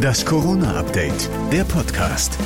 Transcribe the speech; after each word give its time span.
Das 0.00 0.24
Corona-Update, 0.24 1.30
der 1.52 1.64
Podcast. 1.64 2.38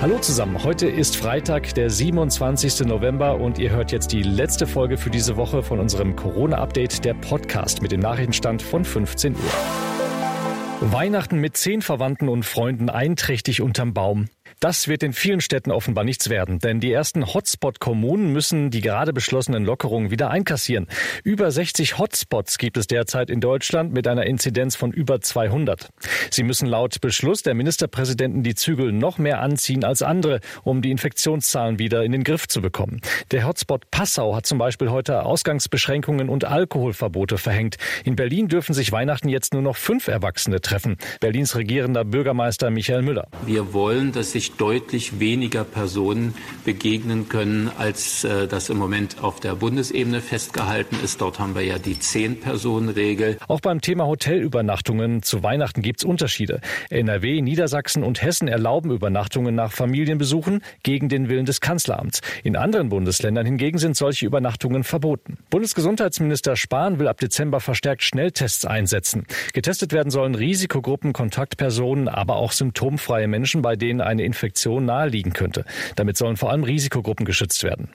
Hallo 0.00 0.18
zusammen, 0.18 0.62
heute 0.62 0.88
ist 0.88 1.16
Freitag, 1.16 1.74
der 1.74 1.90
27. 1.90 2.86
November 2.86 3.40
und 3.40 3.58
ihr 3.58 3.70
hört 3.70 3.92
jetzt 3.92 4.12
die 4.12 4.22
letzte 4.22 4.66
Folge 4.66 4.98
für 4.98 5.10
diese 5.10 5.36
Woche 5.36 5.62
von 5.62 5.78
unserem 5.78 6.16
Corona-Update, 6.16 7.04
der 7.04 7.14
Podcast 7.14 7.82
mit 7.82 7.92
dem 7.92 8.00
Nachrichtenstand 8.00 8.62
von 8.62 8.84
15 8.84 9.34
Uhr. 9.34 10.92
Weihnachten 10.92 11.38
mit 11.38 11.56
zehn 11.56 11.82
Verwandten 11.82 12.28
und 12.28 12.44
Freunden 12.44 12.90
einträchtig 12.90 13.62
unterm 13.62 13.94
Baum. 13.94 14.28
Das 14.60 14.88
wird 14.88 15.02
in 15.02 15.12
vielen 15.12 15.40
Städten 15.40 15.70
offenbar 15.70 16.04
nichts 16.04 16.28
werden, 16.28 16.58
denn 16.58 16.80
die 16.80 16.92
ersten 16.92 17.32
Hotspot-Kommunen 17.32 18.32
müssen 18.32 18.70
die 18.70 18.80
gerade 18.80 19.12
beschlossenen 19.12 19.64
Lockerungen 19.64 20.10
wieder 20.10 20.30
einkassieren. 20.30 20.86
Über 21.24 21.50
60 21.50 21.98
Hotspots 21.98 22.58
gibt 22.58 22.76
es 22.76 22.86
derzeit 22.86 23.30
in 23.30 23.40
Deutschland 23.40 23.92
mit 23.92 24.06
einer 24.06 24.26
Inzidenz 24.26 24.76
von 24.76 24.92
über 24.92 25.20
200. 25.20 25.88
Sie 26.30 26.42
müssen 26.42 26.66
laut 26.66 27.00
Beschluss 27.00 27.42
der 27.42 27.54
Ministerpräsidenten 27.54 28.42
die 28.42 28.54
Zügel 28.54 28.92
noch 28.92 29.18
mehr 29.18 29.40
anziehen 29.40 29.84
als 29.84 30.02
andere, 30.02 30.40
um 30.64 30.82
die 30.82 30.90
Infektionszahlen 30.90 31.78
wieder 31.78 32.04
in 32.04 32.12
den 32.12 32.24
Griff 32.24 32.48
zu 32.48 32.60
bekommen. 32.60 33.00
Der 33.30 33.46
Hotspot 33.46 33.90
Passau 33.90 34.34
hat 34.34 34.46
zum 34.46 34.58
Beispiel 34.58 34.90
heute 34.90 35.24
Ausgangsbeschränkungen 35.24 36.28
und 36.28 36.44
Alkoholverbote 36.44 37.38
verhängt. 37.38 37.76
In 38.04 38.16
Berlin 38.16 38.48
dürfen 38.48 38.74
sich 38.74 38.92
Weihnachten 38.92 39.28
jetzt 39.28 39.52
nur 39.54 39.62
noch 39.62 39.76
fünf 39.76 40.08
Erwachsene 40.08 40.60
treffen. 40.60 40.96
Berlins 41.20 41.56
regierender 41.56 42.04
Bürgermeister 42.04 42.70
Michael 42.70 43.02
Müller. 43.02 43.28
Wir 43.46 43.72
wollen, 43.72 44.12
dass 44.12 44.32
sich 44.32 44.41
deutlich 44.50 45.20
weniger 45.20 45.62
Personen 45.62 46.34
begegnen 46.64 47.28
können, 47.28 47.70
als 47.78 48.24
äh, 48.24 48.48
das 48.48 48.68
im 48.68 48.78
Moment 48.78 49.22
auf 49.22 49.38
der 49.38 49.54
Bundesebene 49.54 50.20
festgehalten 50.20 50.96
ist. 51.04 51.20
Dort 51.20 51.38
haben 51.38 51.54
wir 51.54 51.62
ja 51.62 51.78
die 51.78 51.98
Zehn-Personen-Regel. 51.98 53.38
Auch 53.46 53.60
beim 53.60 53.80
Thema 53.80 54.06
Hotelübernachtungen 54.06 55.22
zu 55.22 55.42
Weihnachten 55.42 55.82
gibt 55.82 56.00
es 56.00 56.04
Unterschiede. 56.04 56.60
NRW, 56.90 57.40
Niedersachsen 57.40 58.02
und 58.02 58.22
Hessen 58.22 58.48
erlauben 58.48 58.90
Übernachtungen 58.90 59.54
nach 59.54 59.72
Familienbesuchen 59.72 60.62
gegen 60.82 61.08
den 61.08 61.28
Willen 61.28 61.46
des 61.46 61.60
Kanzleramts. 61.60 62.20
In 62.42 62.56
anderen 62.56 62.88
Bundesländern 62.88 63.46
hingegen 63.46 63.78
sind 63.78 63.96
solche 63.96 64.26
Übernachtungen 64.26 64.84
verboten. 64.84 65.38
Bundesgesundheitsminister 65.50 66.56
Spahn 66.56 66.98
will 66.98 67.08
ab 67.08 67.20
Dezember 67.20 67.60
verstärkt 67.60 68.02
Schnelltests 68.02 68.64
einsetzen. 68.64 69.26
Getestet 69.52 69.92
werden 69.92 70.10
sollen 70.10 70.34
Risikogruppen, 70.34 71.12
Kontaktpersonen, 71.12 72.08
aber 72.08 72.36
auch 72.36 72.52
symptomfreie 72.52 73.28
Menschen, 73.28 73.62
bei 73.62 73.76
denen 73.76 74.00
eine 74.00 74.24
Infektion 74.32 74.86
naheliegen 74.86 75.34
könnte. 75.34 75.66
Damit 75.94 76.16
sollen 76.16 76.38
vor 76.38 76.50
allem 76.50 76.64
Risikogruppen 76.64 77.26
geschützt 77.26 77.64
werden. 77.64 77.90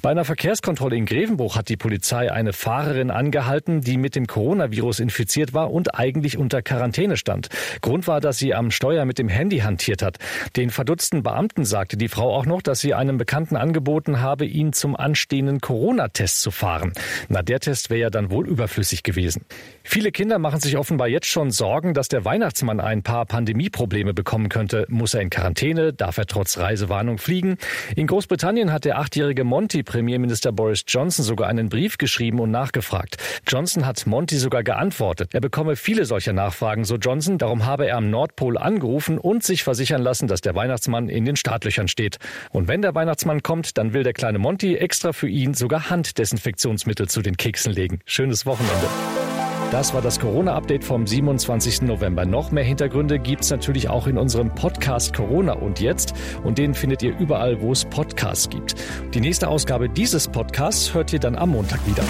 Bei 0.00 0.10
einer 0.10 0.24
Verkehrskontrolle 0.24 0.96
in 0.96 1.06
Grevenbruch 1.06 1.56
hat 1.56 1.68
die 1.68 1.76
Polizei 1.76 2.30
eine 2.30 2.52
Fahrerin 2.52 3.10
angehalten, 3.10 3.80
die 3.80 3.98
mit 3.98 4.14
dem 4.14 4.28
Coronavirus 4.28 5.00
infiziert 5.00 5.54
war 5.54 5.72
und 5.72 5.98
eigentlich 5.98 6.38
unter 6.38 6.62
Quarantäne 6.62 7.16
stand. 7.16 7.48
Grund 7.80 8.06
war, 8.06 8.20
dass 8.20 8.38
sie 8.38 8.54
am 8.54 8.70
Steuer 8.70 9.04
mit 9.04 9.18
dem 9.18 9.28
Handy 9.28 9.58
hantiert 9.58 10.02
hat. 10.02 10.18
Den 10.56 10.70
verdutzten 10.70 11.24
Beamten 11.24 11.64
sagte 11.64 11.96
die 11.96 12.08
Frau 12.08 12.32
auch 12.32 12.46
noch, 12.46 12.62
dass 12.62 12.80
sie 12.80 12.94
einem 12.94 13.18
Bekannten 13.18 13.56
angeboten 13.56 14.20
habe, 14.20 14.46
ihn 14.46 14.72
zum 14.72 14.94
anstehenden 14.94 15.60
Corona-Test 15.60 16.42
zu 16.42 16.52
fahren. 16.52 16.92
Na, 17.28 17.42
der 17.42 17.58
Test 17.58 17.90
wäre 17.90 18.00
ja 18.00 18.10
dann 18.10 18.30
wohl 18.30 18.46
überflüssig 18.46 19.02
gewesen. 19.02 19.44
Viele 19.82 20.12
Kinder 20.12 20.38
machen 20.38 20.60
sich 20.60 20.76
offenbar 20.76 21.08
jetzt 21.08 21.26
schon 21.26 21.50
Sorgen, 21.50 21.92
dass 21.92 22.06
der 22.06 22.24
Weihnachtsmann 22.24 22.78
ein 22.78 23.02
paar 23.02 23.26
Pandemieprobleme 23.26 24.14
bekommen 24.14 24.48
könnte. 24.48 24.86
Muss 24.88 25.14
er 25.14 25.22
in 25.22 25.30
Quarantäne? 25.30 25.71
Quarantäne, 25.72 25.92
darf 25.92 26.18
er 26.18 26.26
trotz 26.26 26.58
Reisewarnung 26.58 27.18
fliegen. 27.18 27.56
In 27.96 28.06
Großbritannien 28.06 28.72
hat 28.72 28.84
der 28.84 28.98
achtjährige 28.98 29.44
Monty 29.44 29.82
Premierminister 29.82 30.52
Boris 30.52 30.84
Johnson 30.86 31.24
sogar 31.24 31.48
einen 31.48 31.68
Brief 31.68 31.98
geschrieben 31.98 32.40
und 32.40 32.50
nachgefragt. 32.50 33.16
Johnson 33.46 33.86
hat 33.86 34.06
Monty 34.06 34.36
sogar 34.36 34.62
geantwortet. 34.62 35.34
Er 35.34 35.40
bekomme 35.40 35.76
viele 35.76 36.04
solcher 36.04 36.32
Nachfragen, 36.32 36.84
so 36.84 36.96
Johnson. 36.96 37.38
Darum 37.38 37.66
habe 37.66 37.86
er 37.86 37.96
am 37.96 38.10
Nordpol 38.10 38.58
angerufen 38.58 39.18
und 39.18 39.42
sich 39.42 39.62
versichern 39.62 40.02
lassen, 40.02 40.28
dass 40.28 40.40
der 40.40 40.54
Weihnachtsmann 40.54 41.08
in 41.08 41.24
den 41.24 41.36
Startlöchern 41.36 41.88
steht. 41.88 42.18
Und 42.50 42.68
wenn 42.68 42.82
der 42.82 42.94
Weihnachtsmann 42.94 43.42
kommt, 43.42 43.78
dann 43.78 43.92
will 43.92 44.02
der 44.02 44.12
kleine 44.12 44.38
Monty 44.38 44.76
extra 44.76 45.12
für 45.12 45.28
ihn 45.28 45.54
sogar 45.54 45.90
Handdesinfektionsmittel 45.90 47.08
zu 47.08 47.22
den 47.22 47.36
Keksen 47.36 47.72
legen. 47.72 48.00
Schönes 48.04 48.46
Wochenende. 48.46 49.31
Das 49.72 49.94
war 49.94 50.02
das 50.02 50.20
Corona-Update 50.20 50.84
vom 50.84 51.06
27. 51.06 51.80
November. 51.80 52.26
Noch 52.26 52.50
mehr 52.50 52.62
Hintergründe 52.62 53.18
gibt's 53.18 53.48
natürlich 53.48 53.88
auch 53.88 54.06
in 54.06 54.18
unserem 54.18 54.54
Podcast 54.54 55.14
Corona 55.14 55.54
und 55.54 55.80
jetzt. 55.80 56.12
Und 56.44 56.58
den 56.58 56.74
findet 56.74 57.02
ihr 57.02 57.18
überall, 57.18 57.62
wo 57.62 57.72
es 57.72 57.86
Podcasts 57.86 58.50
gibt. 58.50 58.74
Die 59.14 59.20
nächste 59.22 59.48
Ausgabe 59.48 59.88
dieses 59.88 60.28
Podcasts 60.28 60.92
hört 60.92 61.14
ihr 61.14 61.20
dann 61.20 61.36
am 61.36 61.48
Montag 61.48 61.80
wieder. 61.86 62.04